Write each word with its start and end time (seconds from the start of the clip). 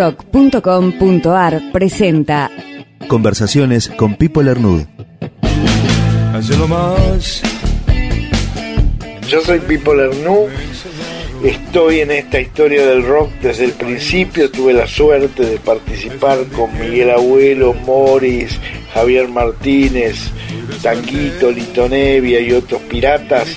nacionalrock.com.ar 0.00 1.72
presenta 1.72 2.50
Conversaciones 3.06 3.88
con 3.88 4.14
Pipo 4.14 4.42
Lernud. 4.42 4.84
más. 6.68 7.42
Yo 9.28 9.40
soy 9.42 9.60
Pipo 9.60 9.94
Lernou, 9.94 10.48
estoy 11.44 12.00
en 12.00 12.10
esta 12.10 12.40
historia 12.40 12.84
del 12.86 13.06
rock 13.06 13.30
desde 13.42 13.66
el 13.66 13.72
principio, 13.72 14.50
tuve 14.50 14.72
la 14.72 14.86
suerte 14.86 15.44
de 15.44 15.58
participar 15.58 16.46
con 16.46 16.72
Miguel 16.78 17.10
Abuelo, 17.10 17.74
Morris, 17.74 18.58
Javier 18.94 19.28
Martínez, 19.28 20.30
Tanguito, 20.82 21.50
Lito 21.50 21.88
Nevia 21.88 22.40
y 22.40 22.52
otros 22.52 22.80
piratas 22.82 23.56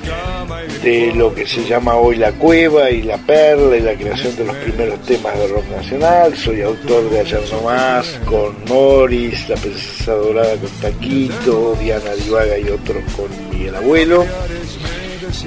de 0.83 1.13
lo 1.15 1.33
que 1.33 1.47
se 1.47 1.63
llama 1.63 1.95
hoy 1.95 2.17
La 2.17 2.33
Cueva 2.33 2.91
y 2.91 3.03
La 3.03 3.17
Perla 3.17 3.77
y 3.77 3.79
la 3.79 3.93
creación 3.93 4.35
de 4.35 4.43
los 4.43 4.55
primeros 4.57 5.01
temas 5.03 5.37
de 5.39 5.47
rock 5.47 5.65
nacional. 5.69 6.35
Soy 6.35 6.61
autor 6.61 7.09
de 7.09 7.21
Ayer 7.21 7.41
No 7.51 7.61
Más 7.61 8.19
con 8.25 8.53
Morris, 8.67 9.47
La 9.47 9.55
Princesa 9.55 10.13
Dorada 10.13 10.55
con 10.57 10.69
Tanguito, 10.81 11.77
Diana 11.81 12.13
Divaga 12.15 12.57
y 12.57 12.69
otros 12.69 13.01
con 13.15 13.49
Miguel 13.49 13.75
Abuelo. 13.75 14.25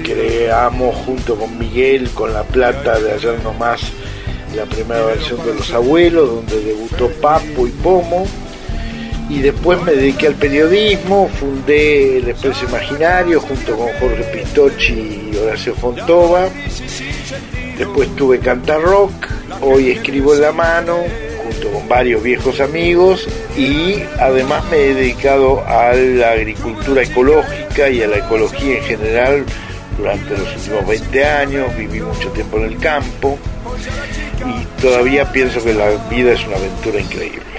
Creamos 0.03 0.95
junto 1.05 1.35
con 1.35 1.57
Miguel, 1.59 2.09
con 2.09 2.33
La 2.33 2.43
Plata 2.43 2.99
de 2.99 3.11
Ayer 3.13 3.39
No 3.43 3.53
Más, 3.53 3.81
la 4.55 4.65
primera 4.65 5.05
versión 5.05 5.45
de 5.45 5.53
Los 5.53 5.71
Abuelos, 5.71 6.29
donde 6.29 6.61
debutó 6.61 7.09
Papo 7.21 7.67
y 7.67 7.71
Pomo 7.83 8.25
y 9.29 9.39
después 9.39 9.81
me 9.81 9.91
dediqué 9.91 10.27
al 10.27 10.35
periodismo, 10.35 11.29
fundé 11.39 12.17
el 12.17 12.29
Expreso 12.29 12.65
Imaginario 12.65 13.41
junto 13.41 13.75
con 13.75 13.87
Jorge 13.99 14.23
Pistocchi 14.33 15.31
y 15.33 15.37
Horacio 15.37 15.75
Fontova. 15.75 16.47
Después 17.77 18.15
tuve 18.15 18.39
Cantar 18.39 18.81
Rock, 18.81 19.27
hoy 19.61 19.91
escribo 19.91 20.33
en 20.33 20.41
la 20.41 20.51
mano 20.51 21.03
junto 21.43 21.71
con 21.71 21.87
varios 21.87 22.23
viejos 22.23 22.59
amigos 22.59 23.27
y 23.57 24.01
además 24.19 24.63
me 24.71 24.77
he 24.77 24.93
dedicado 24.93 25.63
a 25.67 25.93
la 25.93 26.31
agricultura 26.31 27.03
ecológica 27.03 27.89
y 27.89 28.01
a 28.01 28.07
la 28.07 28.17
ecología 28.17 28.77
en 28.77 28.83
general 28.83 29.45
durante 29.97 30.37
los 30.37 30.55
últimos 30.55 30.87
20 30.87 31.25
años, 31.25 31.75
viví 31.75 31.99
mucho 32.01 32.29
tiempo 32.29 32.57
en 32.57 32.65
el 32.65 32.77
campo 32.77 33.37
y 34.45 34.81
todavía 34.81 35.31
pienso 35.31 35.63
que 35.63 35.73
la 35.73 35.89
vida 36.09 36.33
es 36.33 36.45
una 36.45 36.57
aventura 36.57 36.99
increíble. 36.99 37.56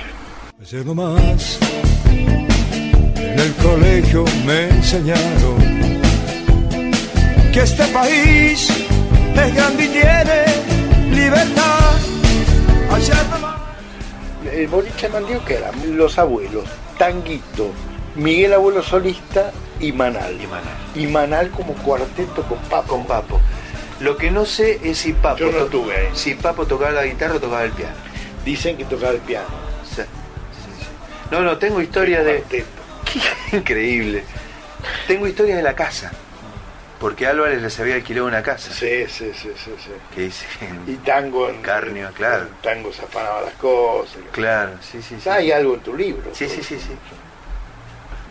Ayer 0.71 0.85
más 0.85 1.59
en 2.05 3.39
el 3.41 3.55
colegio 3.55 4.23
me 4.45 4.69
enseñaron 4.69 5.57
que 7.55 7.61
este 7.61 7.87
país 7.87 8.69
es 9.35 9.55
grande 9.55 9.85
y 9.85 9.89
tiene 9.89 11.17
libertad. 11.17 11.97
Ayer 12.93 13.17
nomás. 13.31 13.57
El 14.53 14.69
boliche 14.69 15.09
Mandío 15.09 15.43
que 15.43 15.55
eran 15.55 15.97
los 15.97 16.19
abuelos, 16.19 16.65
Tanguito, 16.99 17.71
Miguel 18.17 18.53
Abuelo 18.53 18.83
solista 18.83 19.53
y 19.81 19.93
Manal. 19.93 20.39
Y 20.39 20.47
Manal. 20.49 20.77
Y 20.95 21.07
Manal 21.07 21.51
como 21.51 21.73
cuarteto 21.77 22.43
con 22.43 22.59
Papo. 22.69 22.89
Con 22.89 23.07
Papo. 23.07 23.41
Lo 24.01 24.19
que 24.19 24.31
no 24.31 24.45
sé 24.45 24.81
es 24.85 24.99
si 24.99 25.15
Papo, 25.15 25.39
Yo 25.39 25.51
no 25.51 25.91
ahí. 25.93 26.09
si 26.13 26.35
Papo 26.35 26.67
tocaba 26.67 26.91
la 26.91 27.07
guitarra 27.07 27.37
o 27.37 27.41
tocaba 27.41 27.65
el 27.65 27.73
piano. 27.73 27.97
Dicen 28.45 28.77
que 28.77 28.85
tocaba 28.85 29.13
el 29.13 29.21
piano. 29.21 29.68
No, 31.31 31.41
no, 31.43 31.59
tengo 31.59 31.81
historias 31.81 32.25
de... 32.25 32.43
Qué 32.49 32.65
increíble. 33.57 34.25
Tengo 35.07 35.27
historias 35.27 35.57
de 35.59 35.63
la 35.63 35.75
casa. 35.75 36.11
Porque 37.01 37.27
Álvarez 37.27 37.63
les 37.63 37.79
había 37.79 37.95
alquilado 37.95 38.27
una 38.27 38.43
casa. 38.43 38.73
Sí, 38.73 39.07
sí, 39.07 39.31
sí, 39.35 39.51
sí, 39.57 39.71
sí. 39.79 39.91
Que 40.15 40.23
dice... 40.23 40.47
Y 40.87 40.95
tango 40.97 41.49
en 41.49 41.63
Carnio, 41.63 42.11
claro. 42.15 42.45
en 42.45 42.55
Tango 42.63 42.93
se 42.93 43.03
afanaba 43.03 43.43
las 43.43 43.55
cosas. 43.55 44.17
Claro, 44.33 44.73
sí, 44.81 45.01
sí, 45.03 45.17
sí. 45.23 45.29
Hay 45.29 45.53
algo 45.53 45.75
en 45.75 45.81
tu 45.81 45.97
libro. 45.97 46.31
Sí, 46.35 46.49
sí, 46.49 46.63
sí, 46.63 46.79
sí. 46.79 46.91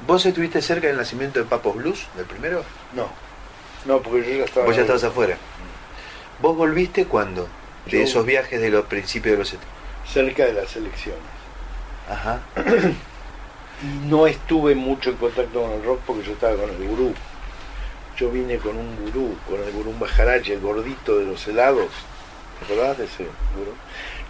¿Vos 0.05 0.25
estuviste 0.25 0.61
cerca 0.61 0.88
del 0.88 0.97
nacimiento 0.97 1.39
de 1.39 1.45
Papos 1.45 1.75
Blues, 1.75 2.07
del 2.16 2.25
primero? 2.25 2.63
No. 2.94 3.09
No, 3.85 4.01
porque 4.01 4.29
yo 4.29 4.38
ya 4.39 4.45
estaba. 4.45 4.66
Vos 4.66 4.75
ya 4.75 4.81
estabas 4.81 5.03
afuera. 5.03 5.38
¿Vos 6.41 6.55
volviste 6.57 7.05
cuándo? 7.05 7.47
De 7.85 8.00
Yo- 8.00 8.03
esos 8.03 8.25
viajes 8.25 8.59
de 8.59 8.69
los 8.69 8.85
principios 8.85 9.33
de 9.33 9.39
los 9.39 9.50
70. 9.50 9.67
cerca 10.11 10.45
de 10.45 10.53
las 10.53 10.75
elecciones. 10.75 11.21
Ajá. 12.09 12.40
Y 13.84 14.09
no 14.09 14.25
estuve 14.25 14.73
mucho 14.73 15.12
en 15.12 15.18
contacto 15.18 15.62
con 15.62 15.72
el 15.72 15.84
rock 15.84 16.00
porque 16.07 16.23
yo 16.23 16.31
estaba 16.31 16.56
con 16.56 16.69
el 16.69 16.88
gurú. 16.88 17.13
Yo 18.18 18.31
vine 18.31 18.57
con 18.57 18.75
un 18.75 18.95
gurú, 18.95 19.35
con 19.47 19.62
el 19.62 19.72
gurú 19.72 19.94
Bajarachi, 20.00 20.53
el 20.53 20.62
gordito 20.62 21.19
de 21.19 21.25
los 21.25 21.47
helados. 21.47 21.90
¿Te 22.57 22.73
acordás 22.73 22.97
de 22.97 23.06
ese 23.06 23.25
gurú? 23.56 23.73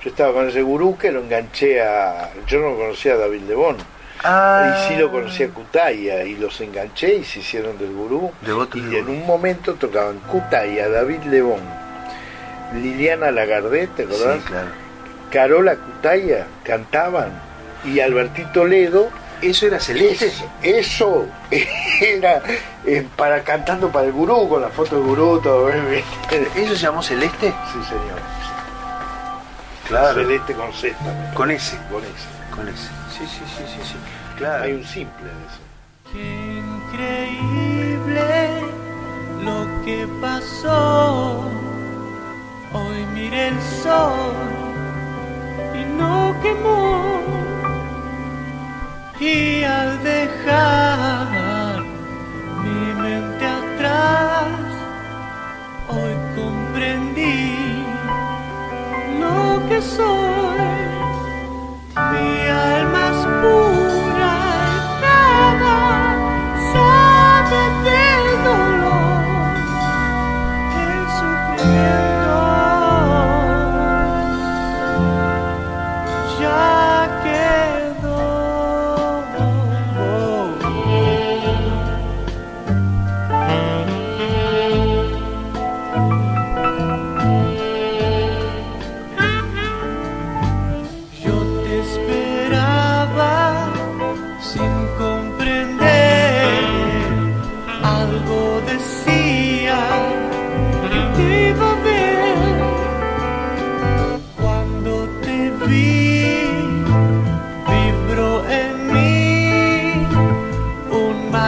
Yo 0.03 0.09
estaba 0.09 0.33
con 0.33 0.49
ese 0.49 0.61
gurú 0.61 0.97
que 0.97 1.11
lo 1.11 1.21
enganché 1.21 1.81
a. 1.81 2.29
Yo 2.45 2.59
no 2.59 2.75
conocía 2.75 3.13
a 3.13 3.17
David 3.17 3.43
Lebón. 3.47 3.77
Ah. 4.23 4.75
Y 4.75 4.87
sí 4.89 4.99
lo 4.99 5.11
conocía 5.11 5.45
a 5.45 5.49
Cutaya 5.49 6.23
y 6.23 6.35
los 6.35 6.59
enganché 6.59 7.15
y 7.15 7.23
se 7.23 7.39
hicieron 7.39 7.77
del 7.77 7.93
gurú. 7.93 8.31
Devotos 8.41 8.81
y 8.81 8.95
en 8.95 9.05
gurú. 9.05 9.13
un 9.13 9.25
momento 9.25 9.75
tocaban 9.75 10.19
Cutaya, 10.19 10.89
David 10.89 11.21
Lebón, 11.29 11.61
Liliana 12.73 13.31
Lagardet, 13.31 13.95
¿te 13.95 14.03
acordás? 14.03 14.39
Sí, 14.39 14.47
claro. 14.47 14.67
Carola 15.31 15.75
Cutaya 15.75 16.47
cantaban 16.63 17.46
y 17.85 17.99
Albertito 17.99 18.65
Ledo 18.65 19.09
¿Eso 19.41 19.67
era 19.67 19.79
celeste? 19.79 20.27
eso, 20.27 20.45
eso 20.63 21.25
era 22.01 22.41
eh, 22.85 23.07
para 23.15 23.43
cantando 23.43 23.91
para 23.91 24.07
el 24.07 24.11
gurú, 24.11 24.49
con 24.49 24.61
la 24.61 24.69
foto 24.69 24.95
del 24.95 25.05
gurú, 25.05 25.39
todo. 25.41 25.69
¿eh? 25.69 26.03
¿Eso 26.55 26.75
se 26.75 26.81
llamó 26.81 27.03
celeste? 27.03 27.53
Sí, 27.71 27.79
señor. 27.87 28.19
Claro. 29.87 30.21
Celeste 30.21 30.53
con 30.53 30.73
Z. 30.73 30.95
Con 31.35 31.51
ese. 31.51 31.77
Con 31.91 32.03
ese. 32.03 32.55
Con 32.55 32.67
ese. 32.67 32.87
Sí, 33.11 33.27
sí, 33.27 33.43
sí, 33.45 33.63
sí, 33.67 33.79
sí. 33.83 33.95
Claro. 34.37 34.63
Hay 34.63 34.73
un 34.73 34.83
simple 34.83 35.25
de 35.25 35.31
eso. 35.47 35.59
Qué 36.11 36.61
increíble 36.93 38.61
lo 39.43 39.85
que 39.85 40.07
pasó. 40.19 41.43
Hoy 42.73 43.05
miré 43.13 43.49
el 43.49 43.61
sol 43.83 44.33
y 45.75 45.85
no 45.95 46.35
quemó. 46.41 47.16
Y 49.19 49.63
al 49.63 50.03
dejar 50.03 51.83
mi 52.61 52.93
mente 53.01 53.45
atrás, 53.45 54.47
hoy 55.87 56.13
comprendí 56.35 57.83
lo 59.19 59.67
que 59.67 59.81
soy. 59.81 60.26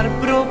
al 0.10 0.20
profundo. 0.20 0.49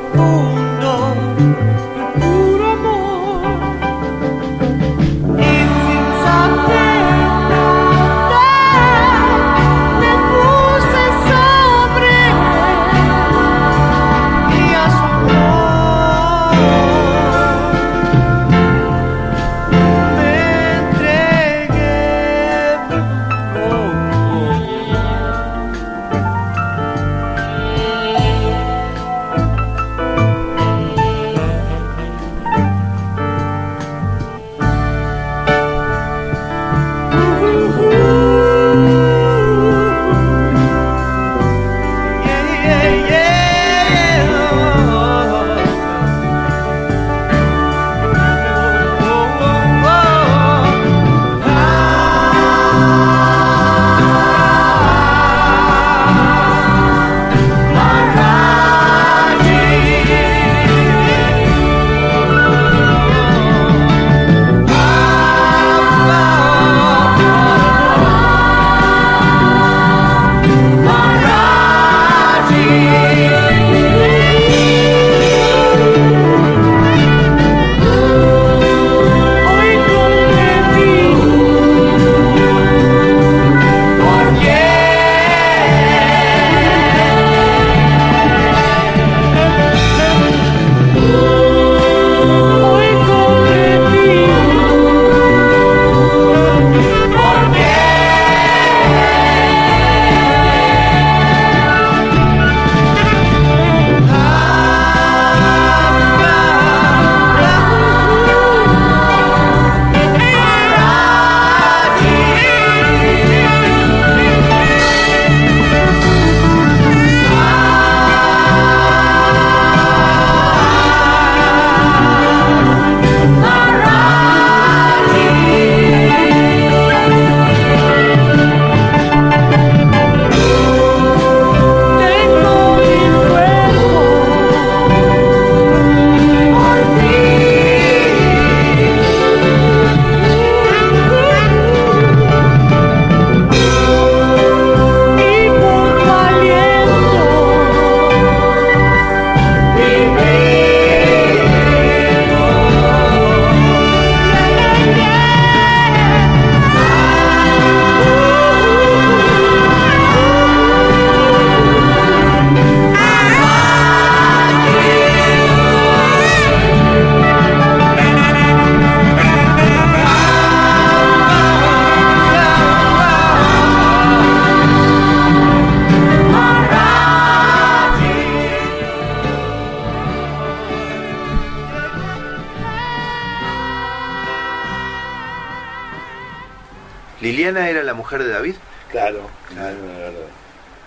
Liliana 187.21 187.69
era 187.69 187.83
la 187.83 187.93
mujer 187.93 188.23
de 188.23 188.29
David. 188.29 188.55
Claro, 188.91 189.29
claro, 189.49 189.77
la 189.85 189.97
verdad. 189.99 190.27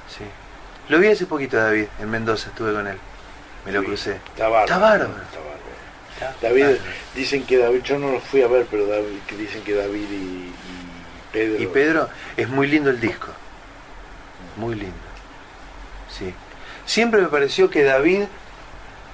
Sí. 0.09 0.25
Lo 0.89 0.99
vi 0.99 1.09
hace 1.09 1.27
poquito 1.27 1.59
a 1.59 1.65
David, 1.65 1.87
en 2.01 2.11
Mendoza, 2.11 2.49
estuve 2.49 2.73
con 2.73 2.87
él. 2.87 2.99
Me 3.65 3.73
lo 3.73 3.81
Sí, 3.81 3.87
crucé. 3.87 4.17
Está 4.27 4.49
bárbaro. 4.49 4.65
Está 4.65 4.79
bárbaro. 4.79 5.23
Está 5.23 5.39
bárbaro. 5.39 5.53
David, 6.41 6.77
dicen 7.15 7.45
que 7.45 7.59
David, 7.59 7.83
yo 7.83 7.99
no 7.99 8.13
lo 8.13 8.21
fui 8.21 8.43
a 8.43 8.49
ver, 8.49 8.67
pero 8.71 8.87
David, 8.87 9.19
que 9.27 9.37
dicen 9.37 9.63
que 9.63 9.75
David 9.75 10.09
y, 10.11 10.15
y 10.15 10.53
Pedro. 11.33 11.63
Y 11.63 11.67
Pedro, 11.67 12.09
es 12.37 12.49
muy 12.49 12.67
lindo 12.67 12.91
el 12.91 13.01
disco. 13.01 13.29
Muy 14.57 14.75
lindo. 14.75 14.95
Sí. 16.11 16.35
Siempre 16.85 17.23
me 17.23 17.29
pareció 17.29 17.71
que 17.71 17.83
David, 17.83 18.25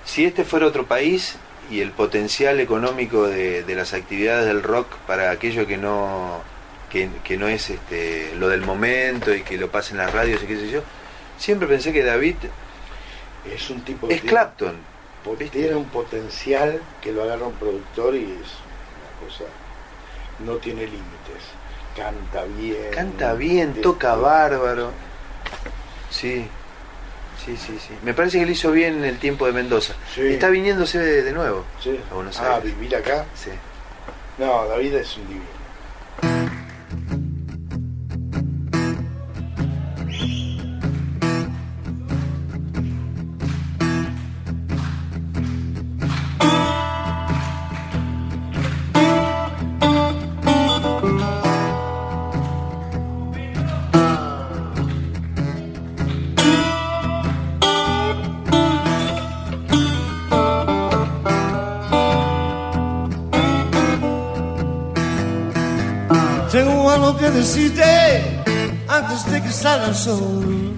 si 0.05 0.25
este 0.25 0.45
fuera 0.45 0.67
otro 0.67 0.87
país 0.87 1.37
y 1.71 1.81
el 1.81 1.93
potencial 1.93 2.61
económico 2.61 3.27
de, 3.27 3.63
de 3.63 3.75
las 3.75 3.93
actividades 3.95 4.47
del 4.47 4.63
rock 4.63 4.89
para 5.07 5.31
aquello 5.31 5.67
que 5.67 5.77
no 5.77 6.43
que, 6.91 7.09
que 7.25 7.37
no 7.37 7.49
es 7.49 7.71
este 7.71 8.35
lo 8.37 8.49
del 8.49 8.63
momento 8.63 9.35
y 9.35 9.43
que 9.43 9.57
lo 9.59 9.71
pasa 9.71 9.91
en 9.93 9.99
las 9.99 10.13
radios 10.13 10.43
y 10.43 10.47
qué 10.47 10.57
sé 10.57 10.71
yo, 10.71 10.83
siempre 11.39 11.69
pensé 11.69 11.93
que 11.93 12.03
David 12.05 12.37
es 13.53 13.71
un 13.71 13.81
tipo 13.83 14.07
es 14.09 14.15
tiene- 14.21 14.29
Clapton. 14.29 14.77
¿viste? 15.39 15.59
tiene 15.59 15.75
un 15.75 15.85
potencial 15.87 16.81
que 17.03 17.13
lo 17.13 17.23
agarra 17.25 17.47
un 17.47 17.55
productor 17.55 18.15
y 18.15 18.23
es 18.23 18.29
una 18.29 19.27
cosa. 19.29 19.45
No 20.39 20.55
tiene 20.57 20.83
límites. 20.83 21.43
Canta 21.97 22.45
bien. 22.45 22.91
Canta 22.93 23.35
bien, 23.35 23.75
toca 23.83 24.15
bárbaro. 24.15 24.93
Sí, 26.11 26.47
sí, 27.45 27.57
sí, 27.57 27.79
sí. 27.79 27.93
Me 28.03 28.15
parece 28.15 28.39
que 28.39 28.47
lo 28.47 28.53
hizo 28.53 28.71
bien 28.71 28.99
en 28.99 29.05
el 29.05 29.19
tiempo 29.19 29.47
de 29.47 29.53
Mendoza. 29.53 29.95
Sí. 30.15 30.23
Está 30.29 30.49
viniéndose 30.49 30.99
de, 30.99 31.23
de 31.23 31.33
nuevo 31.33 31.65
Sí. 31.83 31.99
a 32.11 32.15
Buenos 32.15 32.39
Ah, 32.41 32.61
vivir 32.61 32.95
acá. 32.97 33.27
Sí. 33.35 33.51
No, 34.39 34.67
David 34.69 34.95
es 34.95 35.17
un 35.17 35.27
divino. 35.27 35.58
tengo 67.09 67.21
que 67.21 67.31
decirte 67.31 68.43
antes 68.87 69.25
de 69.31 69.43
que 69.43 69.51
salga 69.51 69.87
el 69.87 69.95
sol. 69.95 70.75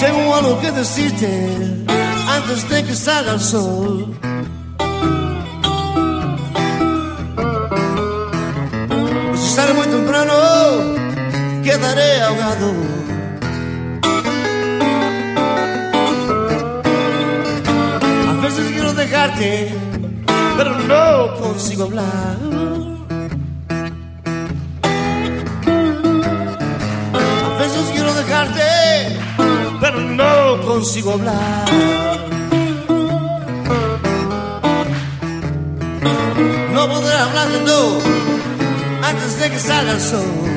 Tengo 0.00 0.34
algo 0.34 0.60
que 0.60 0.70
decirte 0.72 1.86
antes 2.36 2.68
de 2.68 2.84
que 2.84 2.94
salga 2.96 3.32
el 3.32 3.40
sol. 3.40 4.18
Si 9.36 9.48
sale 9.54 9.72
muy 9.74 9.86
temprano, 9.86 10.34
quedaré 11.62 12.22
ahogado. 12.22 13.04
dejarte 18.94 19.93
consigo 21.32 21.84
hablar. 21.84 22.36
A 27.44 27.58
veces 27.58 27.90
quiero 27.92 28.14
dejarte, 28.14 29.18
pero 29.80 30.00
no 30.00 30.60
consigo 30.66 31.12
hablar. 31.12 31.64
No 36.72 36.88
podré 36.88 37.14
hablar 37.14 37.48
de 37.48 37.60
no 37.62 37.98
antes 39.02 39.40
de 39.40 39.50
que 39.50 39.58
salga 39.58 39.92
el 39.92 40.00
sol. 40.00 40.53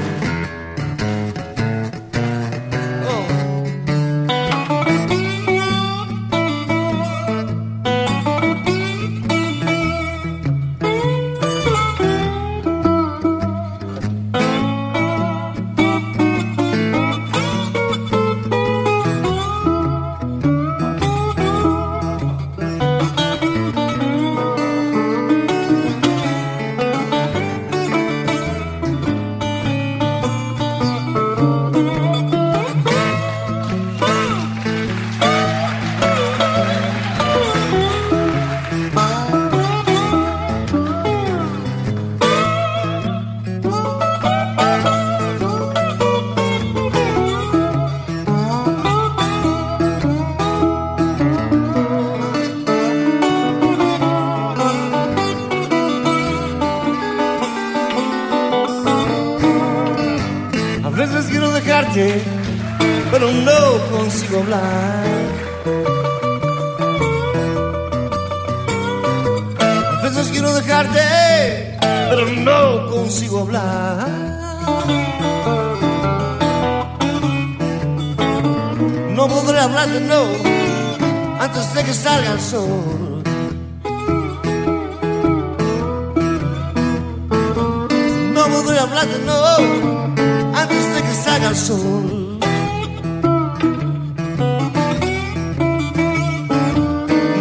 Pero 63.11 63.31
no 63.31 63.97
consigo 63.97 64.39
hablar. 64.39 65.05
A 69.97 70.01
veces 70.03 70.27
quiero 70.31 70.53
dejarte, 70.53 71.77
pero 71.81 72.25
no 72.27 72.89
consigo 72.91 73.41
hablar. 73.41 74.07
No 79.15 79.27
podré 79.27 79.59
hablar 79.59 79.89
de 79.89 80.01
no 80.01 80.21
antes 81.39 81.73
de 81.73 81.83
que 81.83 81.93
salga 81.93 82.33
el 82.33 82.41
sol. 82.41 83.23
No 88.33 88.43
podré 88.45 88.79
hablar 88.79 89.07
de 89.07 89.19
no 89.25 90.36
salga 91.37 91.49
el 91.49 91.55
sol. 91.55 92.39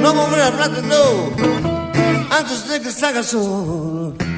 No 0.03 0.15
podré 0.15 0.43
hablar 0.43 0.71
de 0.71 0.83
no 0.83 1.05
antes 2.31 2.69
de 2.69 2.81
que 2.83 2.91
salga 2.93 3.21
el 3.21 3.25
sol. 3.25 4.36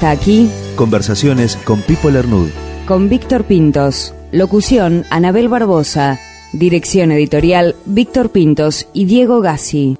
Hasta 0.00 0.12
aquí. 0.12 0.50
Conversaciones 0.76 1.56
con 1.56 1.82
Pipo 1.82 2.08
Lernud. 2.08 2.48
Con 2.88 3.10
Víctor 3.10 3.44
Pintos. 3.44 4.14
Locución, 4.32 5.04
Anabel 5.10 5.50
Barbosa. 5.50 6.18
Dirección 6.54 7.12
editorial, 7.12 7.76
Víctor 7.84 8.30
Pintos 8.30 8.86
y 8.94 9.04
Diego 9.04 9.42
Gassi. 9.42 9.98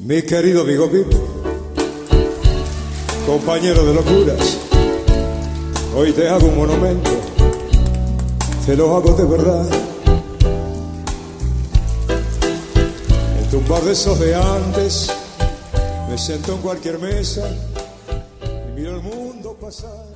Mi 0.00 0.22
querido 0.22 0.62
amigo 0.62 0.90
Pipo, 0.90 1.16
compañero 3.24 3.84
de 3.84 3.94
locuras, 3.94 4.58
hoy 5.96 6.10
te 6.10 6.28
hago 6.28 6.48
un 6.48 6.56
monumento. 6.56 7.12
Te 8.66 8.76
lo 8.76 8.96
hago 8.96 9.12
de 9.12 9.24
verdad. 9.26 9.68
En 13.38 13.48
tu 13.48 13.86
de 13.86 13.92
esos 13.92 14.18
de 14.18 14.34
antes, 14.34 15.12
me 16.10 16.18
siento 16.18 16.54
en 16.54 16.58
cualquier 16.58 16.98
mesa 16.98 17.48
y 19.70 20.13